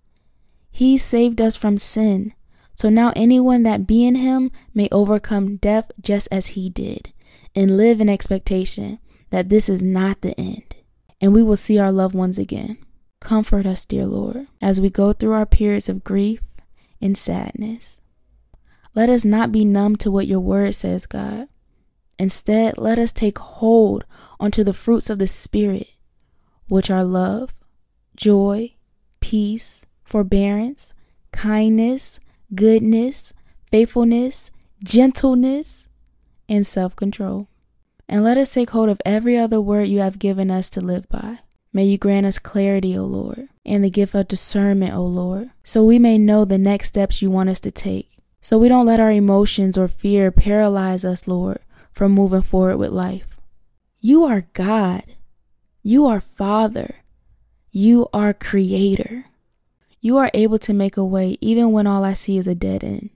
He 0.69 0.99
saved 0.99 1.41
us 1.41 1.55
from 1.55 1.79
sin 1.79 2.33
so 2.81 2.89
now 2.89 3.13
anyone 3.15 3.61
that 3.61 3.85
be 3.85 4.03
in 4.07 4.15
him 4.15 4.49
may 4.73 4.89
overcome 4.91 5.57
death 5.57 5.91
just 6.01 6.27
as 6.31 6.47
he 6.57 6.67
did, 6.67 7.13
and 7.53 7.77
live 7.77 8.01
in 8.01 8.09
expectation 8.09 8.97
that 9.29 9.49
this 9.49 9.69
is 9.69 9.83
not 9.83 10.21
the 10.21 10.35
end, 10.41 10.75
and 11.21 11.31
we 11.31 11.43
will 11.43 11.55
see 11.55 11.77
our 11.77 11.91
loved 11.91 12.15
ones 12.15 12.39
again. 12.39 12.79
Comfort 13.19 13.67
us, 13.67 13.85
dear 13.85 14.07
Lord, 14.07 14.47
as 14.63 14.81
we 14.81 14.89
go 14.89 15.13
through 15.13 15.33
our 15.33 15.45
periods 15.45 15.89
of 15.89 16.03
grief 16.03 16.41
and 16.99 17.15
sadness. 17.15 18.01
Let 18.95 19.09
us 19.09 19.23
not 19.23 19.51
be 19.51 19.63
numb 19.63 19.95
to 19.97 20.09
what 20.09 20.25
your 20.25 20.39
word 20.39 20.73
says, 20.73 21.05
God. 21.05 21.49
Instead, 22.17 22.79
let 22.79 22.97
us 22.97 23.11
take 23.11 23.37
hold 23.37 24.05
onto 24.39 24.63
the 24.63 24.73
fruits 24.73 25.11
of 25.11 25.19
the 25.19 25.27
Spirit, 25.27 25.91
which 26.67 26.89
are 26.89 27.03
love, 27.03 27.53
joy, 28.15 28.73
peace, 29.19 29.85
forbearance, 30.03 30.95
kindness, 31.31 32.19
goodness, 32.53 33.33
faithfulness, 33.71 34.51
gentleness, 34.83 35.87
and 36.49 36.65
self 36.65 36.95
control. 36.95 37.47
And 38.07 38.23
let 38.23 38.37
us 38.37 38.53
take 38.53 38.71
hold 38.71 38.89
of 38.89 39.01
every 39.05 39.37
other 39.37 39.61
word 39.61 39.87
you 39.87 39.99
have 39.99 40.19
given 40.19 40.51
us 40.51 40.69
to 40.71 40.81
live 40.81 41.07
by. 41.07 41.39
May 41.73 41.85
you 41.85 41.97
grant 41.97 42.25
us 42.25 42.37
clarity, 42.39 42.97
O 42.97 43.05
Lord, 43.05 43.47
and 43.65 43.83
the 43.83 43.89
gift 43.89 44.13
of 44.13 44.27
discernment, 44.27 44.93
O 44.93 45.05
Lord, 45.05 45.51
so 45.63 45.85
we 45.85 45.97
may 45.97 46.17
know 46.17 46.43
the 46.43 46.57
next 46.57 46.89
steps 46.89 47.21
you 47.21 47.31
want 47.31 47.49
us 47.49 47.61
to 47.61 47.71
take. 47.71 48.17
So 48.41 48.57
we 48.57 48.67
don't 48.67 48.85
let 48.85 48.99
our 48.99 49.11
emotions 49.11 49.77
or 49.77 49.87
fear 49.87 50.31
paralyze 50.31 51.05
us, 51.05 51.27
Lord, 51.27 51.59
from 51.91 52.11
moving 52.11 52.41
forward 52.41 52.77
with 52.77 52.89
life. 52.89 53.39
You 54.01 54.25
are 54.25 54.47
God. 54.53 55.03
You 55.83 56.07
are 56.07 56.19
Father. 56.19 56.95
You 57.71 58.07
are 58.11 58.33
Creator. 58.33 59.25
You 60.01 60.17
are 60.17 60.31
able 60.33 60.57
to 60.59 60.73
make 60.73 60.97
a 60.97 61.05
way 61.05 61.37
even 61.41 61.71
when 61.71 61.85
all 61.85 62.03
I 62.03 62.13
see 62.13 62.37
is 62.37 62.47
a 62.47 62.55
dead 62.55 62.83
end. 62.83 63.11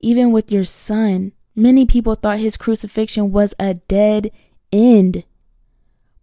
Even 0.00 0.32
with 0.32 0.50
your 0.50 0.64
son, 0.64 1.30
many 1.54 1.86
people 1.86 2.16
thought 2.16 2.40
his 2.40 2.56
crucifixion 2.56 3.30
was 3.30 3.54
a 3.60 3.74
dead 3.74 4.32
end. 4.72 5.22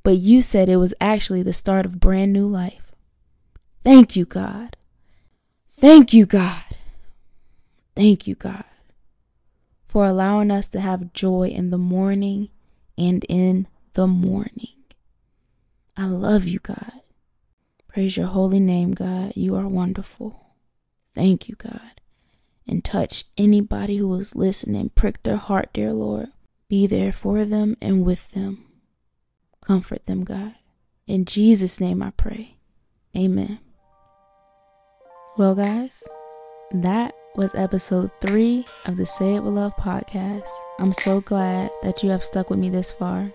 But 0.03 0.17
you 0.17 0.41
said 0.41 0.67
it 0.67 0.75
was 0.75 0.93
actually 0.99 1.43
the 1.43 1.53
start 1.53 1.85
of 1.85 2.01
brand 2.01 2.33
new 2.33 2.45
life. 2.45 2.91
Thank 3.81 4.17
you, 4.17 4.25
God. 4.25 4.75
Thank 5.71 6.11
you, 6.13 6.25
God. 6.25 6.63
Thank 7.95 8.27
you, 8.27 8.35
God, 8.35 8.65
for 9.85 10.05
allowing 10.05 10.51
us 10.51 10.67
to 10.69 10.81
have 10.81 11.13
joy 11.13 11.47
in 11.47 11.69
the 11.69 11.77
morning 11.77 12.49
and 12.97 13.25
in 13.29 13.67
the 13.93 14.07
mourning. 14.07 14.83
I 15.95 16.05
love 16.05 16.45
you, 16.47 16.59
God. 16.59 16.91
Praise 17.89 18.15
your 18.15 18.27
holy 18.27 18.59
name, 18.59 18.93
God. 18.93 19.33
You 19.35 19.55
are 19.55 19.67
wonderful. 19.67 20.53
Thank 21.15 21.49
you, 21.49 21.55
God. 21.55 22.01
And 22.67 22.85
touch 22.85 23.25
anybody 23.35 23.97
who 23.97 24.13
is 24.13 24.35
listening. 24.35 24.89
Prick 24.89 25.23
their 25.23 25.37
heart, 25.37 25.69
dear 25.73 25.91
Lord. 25.91 26.27
Be 26.69 26.85
there 26.85 27.11
for 27.11 27.45
them 27.45 27.75
and 27.81 28.05
with 28.05 28.29
them. 28.31 28.63
Comfort 29.65 30.05
them, 30.05 30.23
God. 30.23 30.53
In 31.07 31.25
Jesus' 31.25 31.81
name 31.81 32.03
I 32.03 32.11
pray. 32.11 32.57
Amen. 33.17 33.57
Well, 35.35 35.55
guys, 35.55 36.03
that 36.71 37.15
was 37.35 37.55
episode 37.55 38.11
three 38.21 38.65
of 38.85 38.97
the 38.97 39.05
Say 39.07 39.33
It 39.33 39.43
With 39.43 39.53
Love 39.53 39.75
podcast. 39.77 40.47
I'm 40.77 40.93
so 40.93 41.21
glad 41.21 41.71
that 41.81 42.03
you 42.03 42.11
have 42.11 42.23
stuck 42.23 42.51
with 42.51 42.59
me 42.59 42.69
this 42.69 42.91
far. 42.91 43.31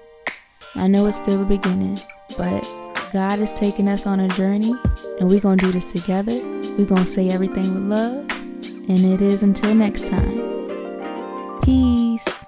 I 0.76 0.86
know 0.86 1.06
it's 1.06 1.16
still 1.16 1.40
the 1.40 1.44
beginning, 1.44 1.98
but 2.38 2.64
God 3.14 3.38
is 3.38 3.52
taking 3.52 3.86
us 3.86 4.08
on 4.08 4.18
a 4.18 4.26
journey, 4.30 4.74
and 5.20 5.30
we're 5.30 5.38
going 5.38 5.56
to 5.58 5.66
do 5.66 5.70
this 5.70 5.92
together. 5.92 6.32
We're 6.76 6.84
going 6.84 7.04
to 7.04 7.06
say 7.06 7.28
everything 7.28 7.72
with 7.72 7.84
love, 7.84 8.28
and 8.88 8.98
it 8.98 9.22
is 9.22 9.44
until 9.44 9.72
next 9.72 10.08
time. 10.08 11.60
Peace. 11.62 12.43